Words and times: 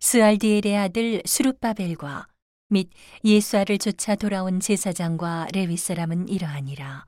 스알디엘의 0.00 0.76
아들 0.76 1.22
수룹바벨과 1.26 2.28
및 2.68 2.90
예수아를 3.24 3.78
쫓아 3.78 4.14
돌아온 4.14 4.60
제사장과 4.60 5.48
레위 5.52 5.76
사람은 5.76 6.28
이러하니라. 6.28 7.04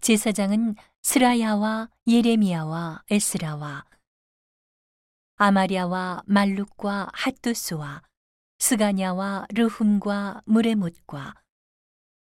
제사장은 0.00 0.76
스라야와 1.02 1.90
예레미야와 2.06 3.04
에스라와 3.10 3.84
아마랴와 5.36 6.22
말룩과 6.26 7.10
핫두스와 7.12 8.02
스가냐와 8.58 9.46
르훔과 9.52 10.42
무레못과 10.46 11.34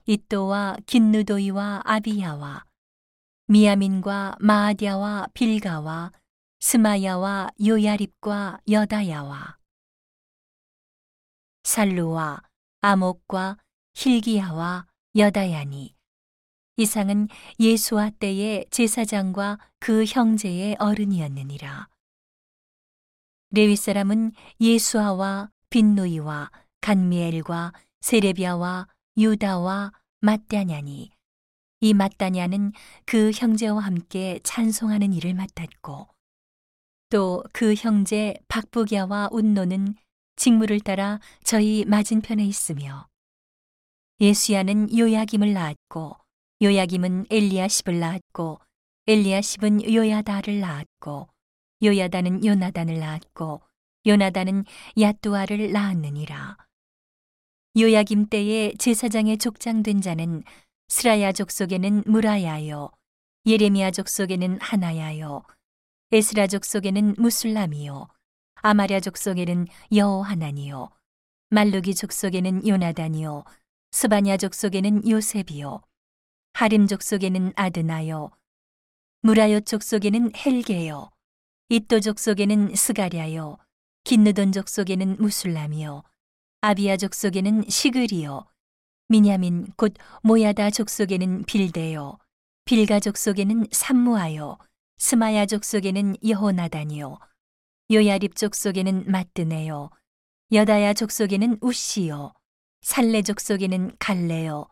이또와 0.07 0.77
긴누도이와 0.87 1.83
아비야와 1.85 2.65
미야민과 3.47 4.37
마아디아와 4.41 5.29
빌가와 5.35 6.13
스마야와 6.67 7.51
요야립과 7.63 8.61
여다야와 8.71 9.59
살루와 11.63 12.41
아목과 12.81 13.59
힐기야와 13.93 14.87
여다야니 15.15 15.95
이상은 16.79 17.29
예수와 17.61 18.13
때의 18.19 18.65
제사장과 18.71 19.59
그 19.79 20.07
형제의 20.07 20.77
어른이었느니라. 20.79 21.91
레위 23.51 23.77
사람은 23.77 24.33
예수아와 24.59 25.51
빈누이와 25.69 26.51
간미엘과 26.81 27.75
세레비아와 28.01 28.89
유다와 29.19 29.93
mat다냐니 30.23 31.13
이 31.81 31.91
mat다냐는 31.91 32.73
그 33.05 33.33
형제와 33.35 33.81
함께 33.81 34.41
찬송하는 34.43 35.13
일을 35.13 35.35
맡았고 35.35 36.14
또 37.11 37.43
그 37.53 37.75
형제 37.75 38.35
박부기야와 38.49 39.29
운노는 39.33 39.95
직무를 40.37 40.81
따라 40.81 41.21
저희 41.45 41.85
맞은편에 41.87 42.45
있으며 42.45 43.07
예수야는 44.21 44.97
요야김을 44.97 45.53
낳았고 45.53 46.17
요야김은 46.63 47.27
엘리야십을 47.31 48.01
낳았고 48.01 48.61
엘리야십은 49.07 49.93
요야다를 49.93 50.61
낳았고 50.61 51.29
요야다는 51.83 52.45
요나단을 52.45 52.99
낳았고 52.99 53.61
요나단은 54.07 54.65
야뚜아를 54.99 55.73
낳았느니라. 55.73 56.57
요야김 57.79 58.27
때에 58.29 58.73
제사장의 58.79 59.39
족장된 59.39 60.01
자는 60.01 60.43
스라야 60.89 61.33
족 61.33 61.51
속에는 61.51 62.05
무라야요 62.07 62.91
예레미야 63.47 63.91
족 63.91 64.09
속에는 64.09 64.59
하나야요 64.61 65.43
에스라 66.15 66.47
족 66.47 66.65
속에는 66.65 67.17
무술람이요. 67.19 68.07
아마랴 68.63 69.01
족 69.01 69.19
속에는 69.19 69.67
여호하나니요. 69.93 70.91
말루기 71.51 71.97
족 71.97 72.13
속에는 72.13 72.69
요나단이요. 72.69 73.43
스바냐 73.91 74.37
족 74.37 74.55
속에는 74.55 75.11
요셉이요. 75.11 75.83
하림 76.53 76.87
족 76.87 77.03
속에는 77.03 77.53
아드나요. 77.57 78.31
무라요 79.23 79.59
족 79.63 79.83
속에는 79.83 80.31
헬게요. 80.37 81.11
이또 81.71 81.99
족 81.99 82.21
속에는 82.21 82.77
스가랴요. 82.77 83.59
긴느돈 84.05 84.53
족 84.53 84.69
속에는 84.69 85.17
무술람이요. 85.19 86.05
아비야 86.61 86.97
족 86.97 87.13
속에는 87.13 87.69
시그리요. 87.69 88.47
미냐민 89.09 89.67
곧 89.77 89.95
모야다 90.23 90.71
족 90.71 90.91
속에는 90.91 91.43
빌데요. 91.43 92.19
빌가 92.67 93.01
족 93.01 93.17
속에는 93.17 93.67
삼무아요 93.73 94.59
스마야 94.99 95.47
족속에는 95.47 96.17
여호나단이요 96.27 97.19
요야립 97.93 98.37
족속에는 98.37 99.11
마뜨네요 99.11 99.91
여다야 100.53 100.95
족속에는 100.95 101.59
우시요 101.61 102.33
살레 102.83 103.23
족속에는 103.23 103.97
갈레요 103.99 104.67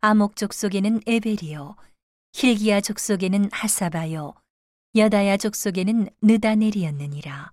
아목 0.00 0.36
족속에는 0.36 1.00
에벨이요 1.06 1.76
힐기야 2.34 2.80
족속에는 2.80 3.48
하사바요 3.52 4.34
여다야 4.96 5.36
족속에는 5.36 6.08
느다넬이었느니라. 6.22 7.52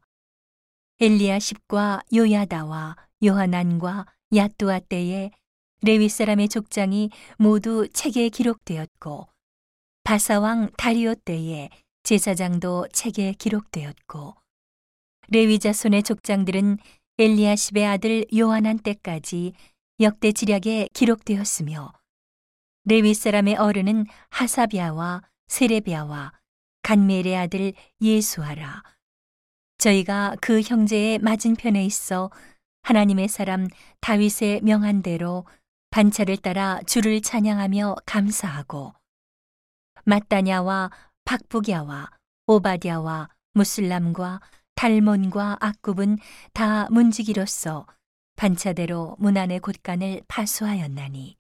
엘리야십과 1.00 2.02
요야다와 2.16 2.96
요하난과 3.24 4.06
야뚜아 4.34 4.80
때에 4.80 5.32
레위 5.82 6.08
사람의 6.08 6.48
족장이 6.48 7.10
모두 7.38 7.88
책에 7.90 8.30
기록되었고 8.30 9.28
바사왕 10.04 10.72
다리오 10.78 11.14
때에 11.16 11.70
제사장도 12.06 12.90
책에 12.94 13.34
기록되었고 13.34 14.36
레위 15.30 15.58
자손의 15.58 16.04
족장들은 16.04 16.78
엘리야십의 17.18 17.88
아들 17.88 18.26
요하난 18.36 18.78
때까지 18.78 19.54
역대 20.00 20.32
지략에 20.32 20.88
기록되었으며 20.94 21.92
레위 22.84 23.16
사람의 23.16 23.56
어른은 23.56 24.06
하사비아와 24.30 25.24
세레비아와 25.48 26.34
간멜의 26.84 27.36
아들 27.36 27.74
예수하라. 28.00 28.84
저희가 29.80 30.36
그 30.42 30.62
형제의 30.62 31.18
맞은편에 31.18 31.84
있어 31.86 32.30
하나님의 32.84 33.30
사람 33.30 33.68
다윗의 34.02 34.62
명한 34.62 35.02
대로 35.02 35.48
반차를 35.90 36.38
따라 36.38 36.80
주를 36.86 37.22
찬양하며 37.22 37.96
감사하고 38.06 38.94
마따냐와 40.04 40.92
박부갸와 41.26 42.10
오바댜와 42.48 43.30
무슬람과 43.54 44.42
달몬과 44.76 45.58
악굽은 45.60 46.20
다 46.54 46.88
문지기로서 46.90 47.88
반차대로 48.36 49.16
문안의 49.20 49.60
곳간을 49.60 50.22
파수하였나니 50.28 51.38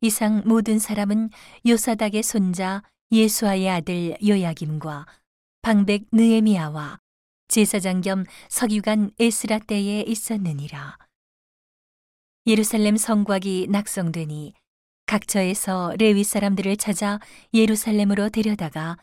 이상 0.00 0.42
모든 0.44 0.78
사람은 0.78 1.30
요사닥의 1.66 2.22
손자 2.22 2.82
예수아의 3.10 3.70
아들 3.70 4.16
요야김과 4.22 5.06
방백 5.62 6.06
느에미아와 6.12 6.98
제사장 7.48 8.00
겸 8.00 8.24
석유관 8.48 9.12
에스라 9.18 9.60
때에 9.60 10.02
있었느니라. 10.02 10.98
예루살렘 12.46 12.96
성곽이 12.96 13.68
낙성되니 13.70 14.54
각처에서 15.06 15.94
레위 15.98 16.24
사람들을 16.24 16.76
찾아 16.76 17.20
예루살렘으로 17.52 18.28
데려다가 18.30 18.96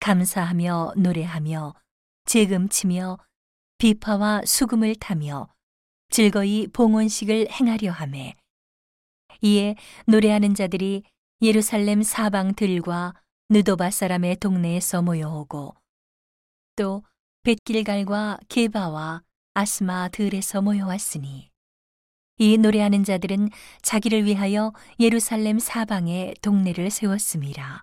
감사하며 0.00 0.94
노래하며 0.96 1.74
재금 2.24 2.68
치며 2.68 3.18
비파와 3.78 4.42
수금을 4.44 4.94
타며 4.96 5.48
즐거이 6.10 6.68
봉헌식을 6.68 7.48
행하려 7.50 7.92
하매 7.92 8.34
이에 9.42 9.76
노래하는 10.06 10.54
자들이 10.54 11.02
예루살렘 11.42 12.02
사방 12.02 12.54
들과 12.54 13.14
느도바 13.50 13.90
사람의 13.90 14.36
동네에서 14.36 15.02
모여오고 15.02 15.74
또 16.76 17.02
벳길갈과 17.44 18.38
게바와 18.48 19.22
아스마 19.54 20.08
들에서 20.08 20.60
모여왔으니 20.60 21.47
이 22.38 22.56
노래하는 22.56 23.04
자들은 23.04 23.50
자기를 23.82 24.24
위하여 24.24 24.72
예루살렘 25.00 25.58
사방에 25.58 26.34
동네를 26.40 26.90
세웠습니다. 26.90 27.82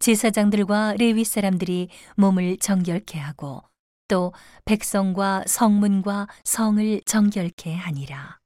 제사장들과 0.00 0.94
레위 0.98 1.24
사람들이 1.24 1.88
몸을 2.16 2.58
정결케 2.58 3.18
하고 3.20 3.62
또 4.08 4.32
백성과 4.64 5.44
성문과 5.46 6.26
성을 6.42 7.00
정결케 7.06 7.72
하니라. 7.74 8.40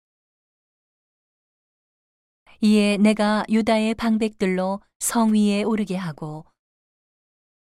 이에 2.60 2.98
내가 2.98 3.44
유다의 3.48 3.94
방백들로 3.94 4.81
성 4.98 5.34
위에 5.34 5.62
오르게 5.62 5.97
하고 5.97 6.44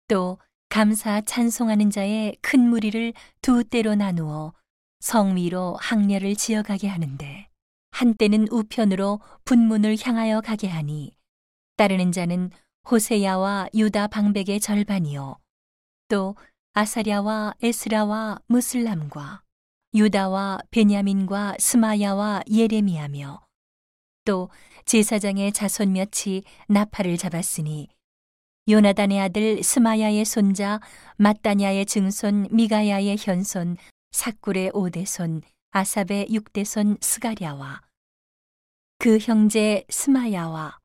또 0.07 0.37
감사 0.69 1.21
찬송하는 1.21 1.89
자의 1.89 2.35
큰 2.41 2.69
무리를 2.69 3.13
두 3.41 3.63
때로 3.63 3.95
나누어 3.95 4.53
성 5.06 5.36
위로 5.36 5.78
항례를 5.80 6.36
지어가게 6.36 6.88
하는데 6.88 7.48
한때는 7.92 8.48
우편으로 8.50 9.19
분문을 9.44 9.98
향하여 10.02 10.42
가게 10.42 10.68
하니 10.68 11.16
따르는 11.78 12.12
자는 12.12 12.50
호세야와 12.90 13.69
유다 13.75 14.07
방백의 14.07 14.60
절반이요. 14.60 15.38
또 16.07 16.36
아사랴와 16.74 17.54
에스라와 17.62 18.40
무슬람과 18.48 19.44
유다와 19.94 20.62
베냐민과 20.72 21.57
스마야와 21.60 22.42
예레미야며 22.52 23.46
또 24.25 24.50
제사장의 24.86 25.54
자손 25.54 25.94
몇이 25.94 26.42
나팔을 26.68 27.18
잡았으니 27.18 27.90
요나단의 28.68 29.19
아들 29.22 29.62
스마야의 29.62 30.25
손자 30.25 30.80
마따냐의 31.18 31.86
증손 31.86 32.48
미가야의 32.50 33.18
현손 33.19 33.78
사꿀의 34.15 34.71
오대손 34.73 35.41
아삽의 35.71 36.27
육대손 36.31 37.00
스가랴와 37.01 37.81
그 38.97 39.17
형제 39.17 39.83
스마야와 39.89 40.79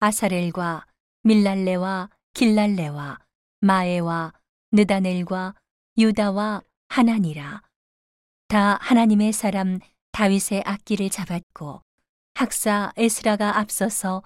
아사렐과 0.00 0.86
밀랄레와 1.22 2.10
길랄레와 2.34 3.20
마에와 3.60 4.32
느다넬과 4.72 5.54
유다와 5.96 6.62
하나니라. 6.88 7.62
다 8.48 8.78
하나님의 8.80 9.32
사람 9.32 9.78
다윗의 10.10 10.64
악기를 10.66 11.08
잡았고 11.08 11.82
학사 12.34 12.92
에스라가 12.96 13.58
앞서서 13.58 14.24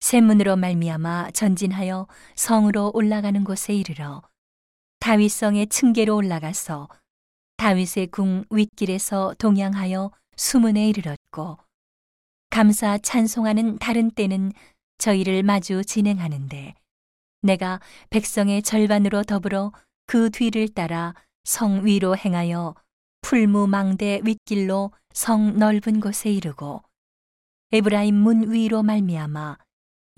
샘문으로 0.00 0.56
말미암아 0.56 1.30
전진하여 1.30 2.08
성으로 2.34 2.90
올라가는 2.94 3.44
곳에 3.44 3.74
이르러 3.74 4.22
다윗성의 4.98 5.68
층계로 5.68 6.16
올라가서 6.16 6.88
다윗의 7.56 8.08
궁 8.08 8.44
윗길에서 8.50 9.34
동양하여 9.38 10.10
수문에 10.36 10.88
이르렀고 10.88 11.58
감사 12.50 12.98
찬송하는 12.98 13.78
다른 13.78 14.10
때는 14.10 14.52
저희를 14.98 15.42
마주 15.42 15.84
진행하는데 15.84 16.74
내가 17.42 17.80
백성의 18.10 18.62
절반으로 18.62 19.22
더불어 19.24 19.72
그 20.06 20.30
뒤를 20.30 20.68
따라 20.68 21.14
성 21.44 21.84
위로 21.84 22.16
행하여 22.16 22.74
풀무 23.22 23.66
망대 23.66 24.20
윗길로 24.24 24.92
성 25.12 25.58
넓은 25.58 26.00
곳에 26.00 26.30
이르고 26.30 26.82
에브라임 27.72 28.14
문 28.14 28.52
위로 28.52 28.82
말미암아 28.82 29.58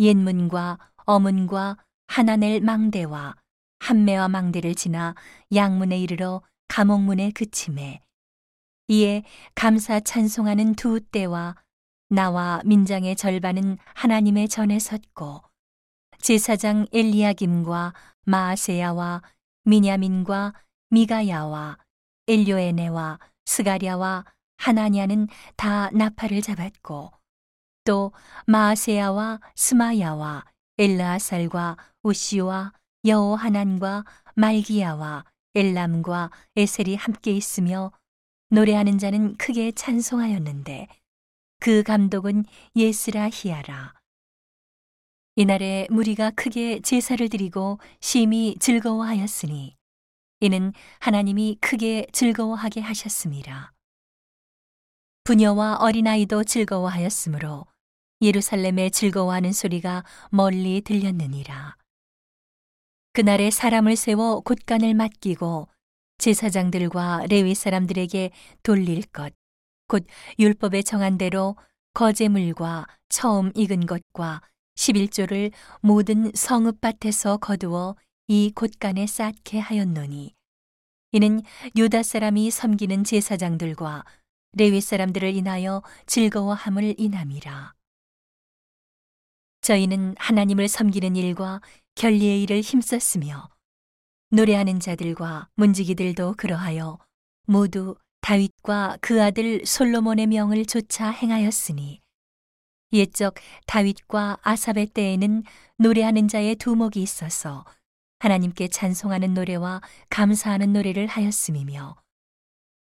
옛문과 0.00 0.78
어문과 1.04 1.76
하나넬 2.08 2.60
망대와 2.60 3.36
한매와 3.78 4.28
망대를 4.28 4.74
지나 4.74 5.14
양문에 5.54 5.98
이르러 5.98 6.42
감옥문에 6.74 7.30
그침에 7.30 8.00
이에 8.88 9.22
감사 9.54 10.00
찬송하는 10.00 10.74
두 10.74 11.00
때와 11.00 11.54
나와 12.08 12.62
민장의 12.64 13.14
절반은 13.14 13.78
하나님의 13.94 14.48
전에 14.48 14.80
섰고 14.80 15.40
제사장 16.18 16.88
엘리야김과 16.92 17.94
마아세야와 18.26 19.22
미냐민과 19.62 20.52
미가야와 20.90 21.78
엘료에네와 22.26 23.20
스가랴와 23.44 24.24
하나냐는 24.56 25.28
다 25.54 25.90
나팔을 25.92 26.42
잡았고 26.42 27.12
또 27.84 28.10
마아세야와 28.48 29.40
스마야와 29.54 30.44
엘라살과 30.78 31.76
우시와 32.02 32.72
여호하난과 33.04 34.04
말기야와 34.34 35.24
엘람과 35.54 36.30
에셀이 36.56 36.96
함께 36.96 37.32
있으며 37.32 37.92
노래하는 38.50 38.98
자는 38.98 39.36
크게 39.36 39.72
찬송하였는데 39.72 40.88
그 41.60 41.82
감독은 41.82 42.44
예스라 42.76 43.30
히야라 43.32 43.94
이날에 45.36 45.88
무리가 45.90 46.30
크게 46.30 46.80
제사를 46.80 47.28
드리고 47.28 47.78
심히 48.00 48.56
즐거워하였으니 48.60 49.76
이는 50.40 50.72
하나님이 51.00 51.58
크게 51.60 52.06
즐거워하게 52.12 52.80
하셨습니다. 52.80 53.72
부녀와 55.24 55.78
어린아이도 55.80 56.44
즐거워하였으므로 56.44 57.66
예루살렘에 58.20 58.90
즐거워하는 58.90 59.52
소리가 59.52 60.04
멀리 60.30 60.82
들렸느니라. 60.82 61.76
그날에 63.14 63.52
사람을 63.52 63.94
세워 63.94 64.40
곳간을 64.40 64.92
맡기고 64.94 65.68
제사장들과 66.18 67.26
레위 67.30 67.54
사람들에게 67.54 68.32
돌릴 68.64 69.02
것, 69.04 69.32
곧 69.86 70.04
율법에 70.40 70.82
정한 70.82 71.16
대로 71.16 71.54
거제물과 71.92 72.88
처음 73.08 73.52
익은 73.54 73.86
것과 73.86 74.42
11조를 74.74 75.52
모든 75.80 76.32
성읍밭에서 76.34 77.36
거두어 77.36 77.94
이 78.26 78.50
곳간에 78.52 79.06
쌓게 79.06 79.60
하였노니 79.60 80.34
이는 81.12 81.40
유다 81.76 82.02
사람이 82.02 82.50
섬기는 82.50 83.04
제사장들과 83.04 84.04
레위 84.54 84.80
사람들을 84.80 85.32
인하여 85.36 85.84
즐거워함을 86.06 86.96
인함이라. 86.98 87.74
저희는 89.60 90.16
하나님을 90.18 90.66
섬기는 90.66 91.14
일과 91.14 91.60
결리의 91.94 92.42
일을 92.42 92.60
힘썼으며 92.60 93.48
노래하는 94.30 94.80
자들과 94.80 95.48
문지기들도 95.54 96.34
그러하여 96.36 96.98
모두 97.46 97.96
다윗과 98.20 98.98
그 99.00 99.22
아들 99.22 99.64
솔로몬의 99.64 100.26
명을 100.28 100.66
조차 100.66 101.10
행하였으니 101.10 102.00
옛적 102.92 103.34
다윗과 103.66 104.38
아삽의 104.42 104.86
때에는 104.94 105.42
노래하는 105.78 106.28
자의 106.28 106.56
두목이 106.56 107.02
있어서 107.02 107.64
하나님께 108.20 108.68
찬송하는 108.68 109.34
노래와 109.34 109.82
감사하는 110.08 110.72
노래를 110.72 111.06
하였음이며 111.06 111.96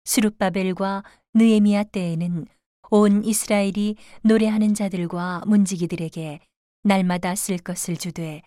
수룹바벨과 0.05 1.03
느에미아 1.33 1.83
때에는 1.83 2.45
온 2.89 3.25
이스라엘이 3.25 3.95
노래하는 4.21 4.73
자들과 4.73 5.41
문지기들에게 5.45 6.39
날마다 6.83 7.35
쓸 7.35 7.57
것을 7.57 7.97
주되 7.97 8.41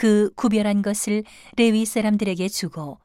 그 0.00 0.30
구별한 0.34 0.80
것을 0.80 1.24
레위 1.58 1.84
사람들에게 1.84 2.48
주고 2.48 3.00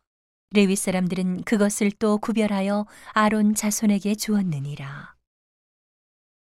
레위 0.51 0.77
사람들은 0.77 1.43
그것을 1.43 1.91
또 1.99 2.17
구별하여 2.17 2.85
아론 3.11 3.53
자손에게 3.53 4.15
주었느니라. 4.15 5.14